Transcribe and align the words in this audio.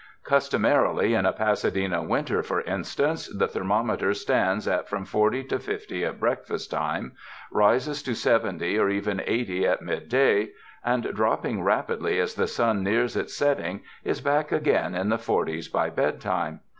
Customarily 0.23 1.13
in 1.13 1.27
a 1.27 1.31
Pasadena 1.31 2.01
winter, 2.01 2.41
for 2.41 2.61
instance, 2.61 3.27
the 3.27 3.47
thermometer 3.47 4.15
stands 4.15 4.67
at 4.67 4.89
from 4.89 5.05
forty 5.05 5.43
to 5.43 5.59
fifty 5.59 6.03
at 6.03 6.19
breakfast 6.19 6.71
time, 6.71 7.11
rises 7.51 8.01
to 8.01 8.15
seventy 8.15 8.79
or 8.79 8.89
even 8.89 9.21
eighty 9.27 9.67
at 9.67 9.83
midday, 9.83 10.49
and 10.83 11.13
dropping 11.13 11.61
rapidly 11.61 12.19
as 12.19 12.33
the 12.33 12.47
sun 12.47 12.81
nears 12.83 13.15
its 13.15 13.35
setting, 13.35 13.81
is 14.03 14.21
back 14.21 14.51
again 14.51 14.95
in 14.95 15.09
the 15.09 15.19
forties 15.19 15.67
by 15.67 15.87
bed 15.91 16.19
time. 16.19 16.61